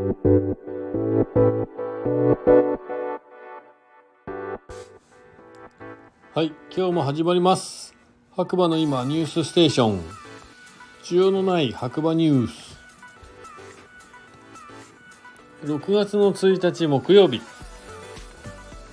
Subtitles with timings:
[0.00, 0.06] は
[6.42, 7.94] い今日も始まります。
[8.34, 10.00] 白馬の今ニュースステーション。
[11.02, 12.80] 需要のない白馬ニュース。
[15.64, 17.42] 6月の1日木曜日。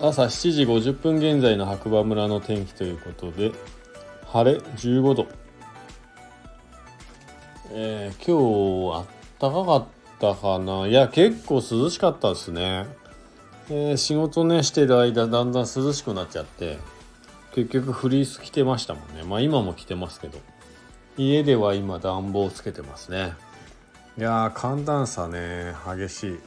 [0.00, 3.52] 朝7時50分現在の白馬村の天気ということで
[4.24, 5.28] 晴れ15度。
[7.70, 8.36] えー、今
[8.92, 9.06] 日あっ
[9.38, 9.95] たかかった。
[10.18, 10.86] たかな。
[10.86, 12.86] いや結構涼しかったですね、
[13.68, 16.78] えー、仕事ねしてる間だんだん涼しくなっちゃって
[17.54, 19.22] 結局フリース着てましたもんね。
[19.22, 20.38] まあ今も着てますけど。
[21.18, 23.32] 家では今暖房つけてますね。
[24.18, 26.38] いやー寒暖差ね激し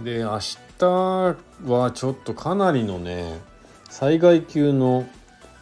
[0.00, 0.04] い。
[0.04, 0.38] で明
[0.78, 3.40] 日はちょっとかなりのね
[3.90, 5.08] 災害級の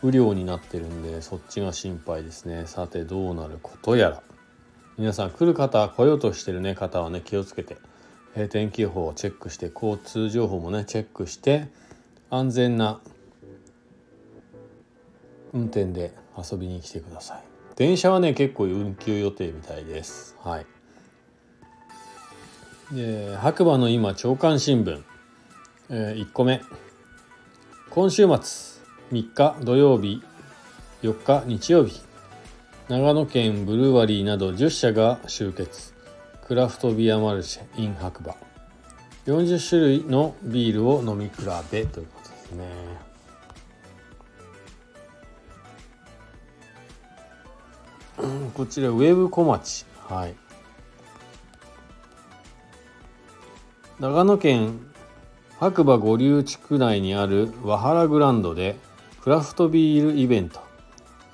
[0.03, 2.65] 雨量になってるんでそっちが心配ですね。
[2.67, 4.23] さてどうなることやら。
[4.99, 7.79] 皆さん来る方来ようとしてるね方はね気をつけて、
[8.35, 11.69] えー、天気予報をチェックして交通情報もねチェックして
[12.31, 13.01] 安全な
[15.53, 17.43] 運転で遊びに来てください。
[17.77, 20.37] 電車はね結構運休予定みたいです。
[20.43, 20.67] はい。
[22.93, 25.03] で白馬の今朝刊新聞、
[25.91, 26.63] えー、1個目。
[27.91, 28.35] 今週末
[29.11, 30.23] 3日土曜日
[31.03, 32.12] 4日日曜日。
[32.93, 35.95] 長野県ブルーワリーなど10社が集結。
[36.47, 38.35] クラフトビアマルシェ in 白馬。
[39.25, 41.33] 40種類のビールを飲み比
[41.71, 42.69] べということですね。
[48.53, 49.87] こちらウェブ小町。
[50.11, 50.35] はい。
[54.01, 54.79] 長野県
[55.59, 58.77] 白馬五流地区内にある和原グランドで
[59.23, 60.72] クラフトビールイベント。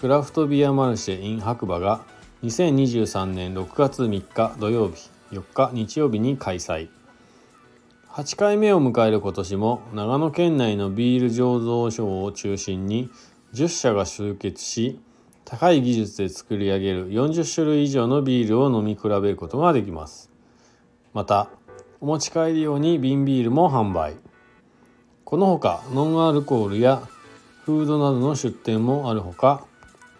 [0.00, 2.02] クラフトビアマルシェ in 白馬が
[2.44, 6.88] 2023年6月3日土曜日4日日曜日に開催。
[8.10, 13.10] 8回目を迎える今年も長野県内のビール醸造所を中心に
[13.54, 15.00] 10社が集結し
[15.44, 20.30] 高い技術で作り上げる40種類以上のビールを飲み比べることができます。
[21.12, 21.48] また
[22.00, 24.14] お持ち帰り用に瓶ビールも販売。
[25.24, 27.02] このほかノンアルコールや
[27.64, 29.66] フードなどの出店もあるほか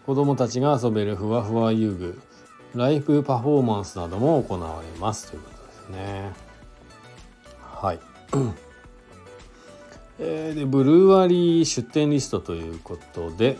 [0.08, 2.18] 子どもたちが遊べるふわふわ遊具
[2.74, 6.32] ライフパフォーマンスなども行われますということですね。
[7.60, 8.00] はい。
[10.18, 13.58] えー、でブルーワリー出店リストということで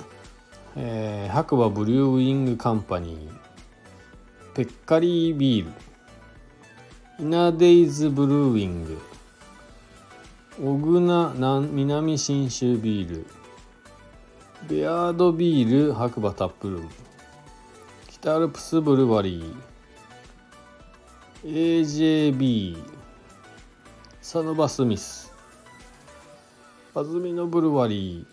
[0.75, 8.99] えー、白馬ブリューウィングカンパニーペッカリービールイナデイズブルーウィング
[10.63, 13.27] 小倉南信州ビール
[14.67, 16.89] ベアードビール白馬タップルーム。
[18.09, 21.83] 北アルプスブルワリー。
[21.83, 22.77] AJB
[24.21, 25.33] サノバスミス。
[26.93, 28.27] 安曇野ブルワリー。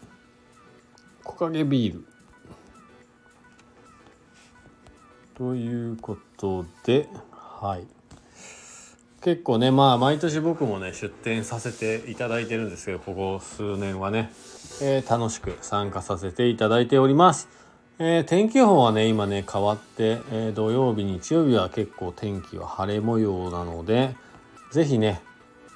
[1.23, 2.05] 木陰ビール。
[5.35, 7.94] ということではい。
[9.25, 14.31] 結構ねまあ毎年僕もね出店させていただいてるんですけどここ数年はね、
[14.83, 17.49] えー、楽しく参加させていただいております。
[17.97, 24.15] えー、天気予報はね今ね変わって、えー、土曜日日曜日は結構天気は晴れ模様なので
[24.69, 25.23] 是非ね、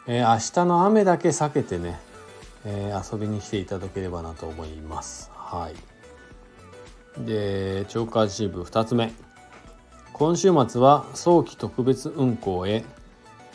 [0.05, 1.99] えー、明日の雨だけ避けてね、
[2.65, 5.31] え遊びに来ていただければなと思います。
[5.33, 5.71] は
[7.17, 7.25] い。
[7.25, 9.11] で超過支部2つ目
[10.13, 12.83] 今週末は早期特別運行へ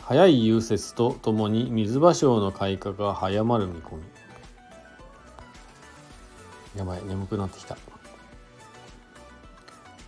[0.07, 4.03] 早い融雪とともに水芭蕉の開花が早まる見込み。
[6.77, 7.75] やばい眠くなってきた、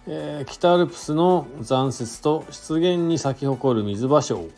[0.06, 4.52] えー、北アルプスの残雪と湿原に咲き誇る水芭蕉。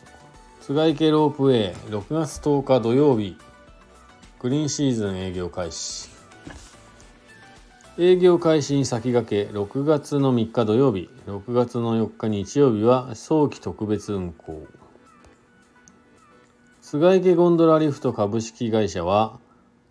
[0.60, 3.38] 菅池ロープウェイ6月10日土曜日。
[4.40, 6.10] グリーンシーズン営業開始。
[7.96, 11.08] 営業開始に先駆け6月の3日土曜日。
[11.26, 14.68] 6月の4日日曜日は早期特別運行。
[16.90, 19.38] 菅池ゴンドラリフト株式会社は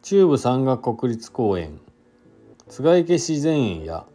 [0.02, 1.80] 中部山岳国立公園
[2.68, 4.06] 菅池自然園や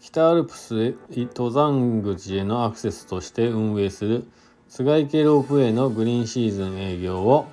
[0.00, 4.26] 北アルプス登山口へのアクセスとして運営する
[4.68, 7.46] 菅池ロープウェイのグリーンシーズン営業を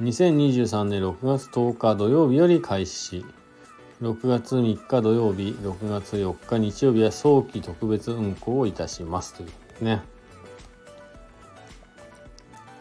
[0.00, 3.26] 2023年6月10日土曜日より開始し
[4.00, 9.46] 6月3日土曜日、6月4日日曜日は早期特別運行をいたしますとい
[9.80, 10.02] うね。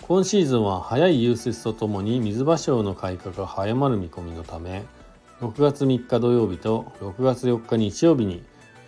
[0.07, 4.83] 今シーズンは早い融雪とともに水芭蕉の開花が早まる見込みのため、
[5.41, 8.43] 6月3日土曜日と6月4日日曜日に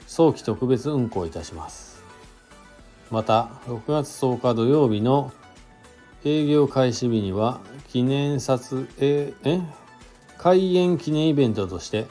[0.05, 2.03] 早期特別運行いたします。
[3.09, 5.31] また、6月10日土曜日の
[6.23, 9.61] 営業開始日には記念撮影え？
[10.37, 12.05] 開園記念イベントとして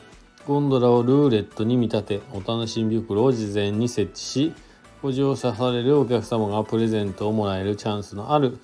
[0.49, 4.55] ゴンドラをルーレットに見立てお楽しみ袋を事前に設置し
[5.01, 8.59] ご乗車されるお客様がプレゼントをもらえるチャンスのある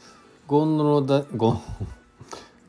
[0.49, 1.62] ゴンドラゴ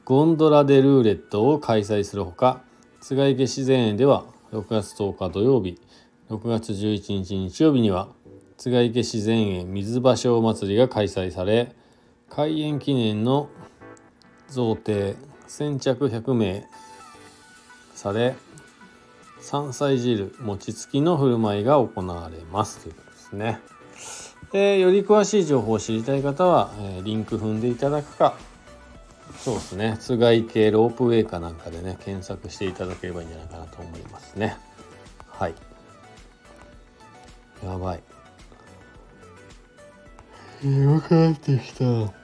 [0.05, 2.61] ゴンドラでルーレットを開催するほか
[3.01, 5.81] 津池自然園では6月10日土曜日
[6.29, 8.09] 6月11日日曜日には
[8.57, 11.73] 津池自然園水場所祭りが開催され
[12.29, 13.49] 開園記念の
[14.49, 15.15] 贈呈
[15.47, 16.67] 先着100名
[17.95, 18.35] され
[19.41, 23.59] 山菜汁餅つきの振る舞いが行われますということですね。
[24.53, 28.35] でより詳しい情報を知りたい方は、えー、リンク踏んでいただくか。
[29.39, 29.97] そうですね。
[29.99, 34.55] つがい系ロープウェイかなんかでね検索していただければいいんじゃないかなと思いますね。
[35.27, 35.55] はい。
[37.65, 38.03] やばい。
[40.63, 42.22] よくってきた。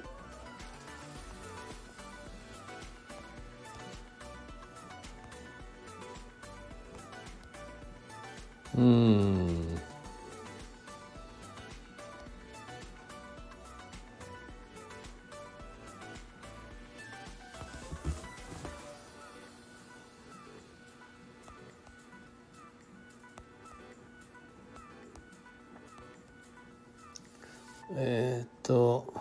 [27.92, 29.14] えー、っと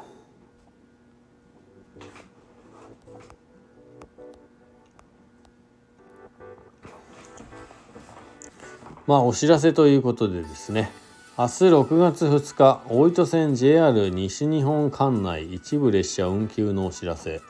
[9.06, 10.90] まあお知らせということでですね
[11.38, 17.40] 明日6月2日大糸線 JR 西日本管内一部列車運休のお知らせ。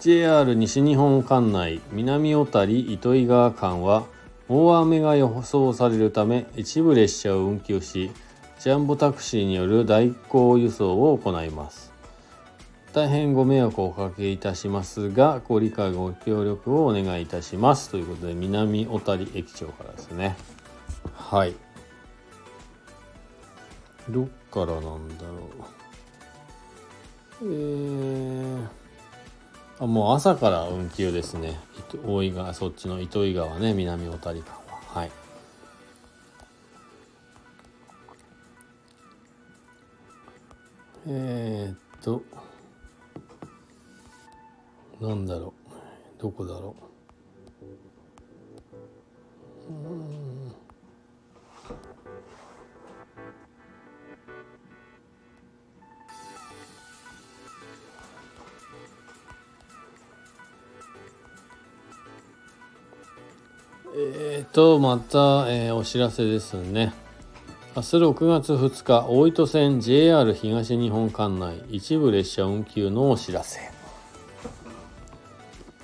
[0.00, 4.04] JR 西日本管内南小谷糸魚川間は
[4.48, 8.12] 大雨が予想されるため一部列車を運休し
[8.58, 11.92] ジャンボタクシーによる代行輸送を行います。
[12.92, 17.90] 大変ご迷惑をおかけいたしますがご理解ご協力をお願いいたします。
[17.90, 20.36] ということで南小谷駅長からですね。
[21.14, 21.54] はい。
[24.08, 24.96] どっからなんだろ
[27.40, 27.44] う。
[27.44, 28.66] えー、
[29.78, 31.60] あもう朝から運休ですね。
[32.04, 34.58] 大井川そっちの糸魚川ね南小谷間は。
[34.88, 35.10] はい。
[41.10, 42.22] えー、っと
[45.00, 45.54] なんだろ
[46.18, 46.20] う。
[46.20, 46.88] どこだろう。
[63.96, 66.92] えっ、とまた、えー、お知らせですね。
[67.78, 73.60] 明日6月2日大糸線 JR 東日本管内一部列車運休のお知らせ。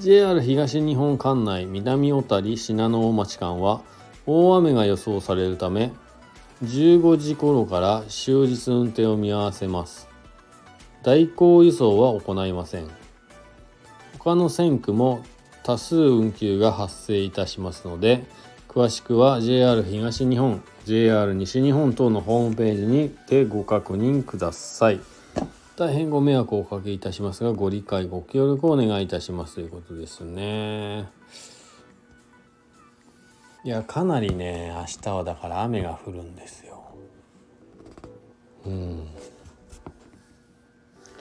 [0.00, 3.80] JR 東日本管内南小谷信濃大町間は
[4.26, 5.92] 大雨が予想されるため
[6.64, 10.08] 15時頃から終日運転を見合わせます。
[11.04, 12.88] 代行輸送は行いません。
[14.18, 15.24] 他の線区も
[15.62, 18.24] 多数運休が発生いたしますので
[18.74, 25.00] 詳しくは JR 東日本 JR 西日本等のホームページにてご確認ください。
[25.76, 31.08] 大変ご迷惑をおかけいたしますが、ご理解、ご協力をお願いいたしますということですね。
[33.62, 36.84] いや、かなりね、明日はだから雨が降るんですよ。
[38.66, 39.06] うん。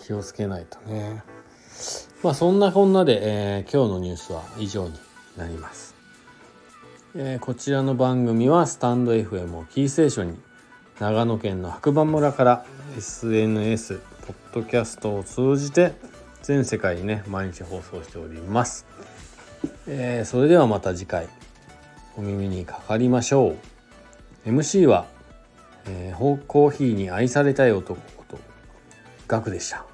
[0.01, 1.24] 気をつけないとね。
[2.24, 4.93] まあそんなこんなで、えー、今日のニュースは以上に
[5.38, 6.02] なります。
[7.15, 10.38] えー、こちらの番組はスタンド FM をキーステーションに
[11.00, 12.65] 長野県の白馬村から
[12.98, 15.93] SNS、ポッドキャストを通じて
[16.41, 18.88] 全世界にね毎日放送しております、
[19.86, 21.27] えー、それではまた次回
[22.17, 23.55] お耳にかかりましょ
[24.46, 24.50] う。
[24.50, 25.05] MC は、
[25.86, 28.39] えー、コーヒーに愛されたい男こと
[29.27, 29.86] ガクでした。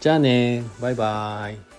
[0.00, 1.73] じゃあねバイバーイ。